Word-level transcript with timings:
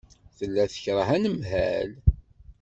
Tella 0.37 0.63
tekṛeh 0.71 1.09
anemhal. 1.15 1.89